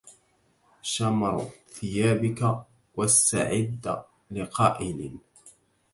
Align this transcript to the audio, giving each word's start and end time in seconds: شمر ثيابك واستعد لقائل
شمر 0.83 1.45
ثيابك 1.69 2.65
واستعد 2.97 4.03
لقائل 4.31 5.17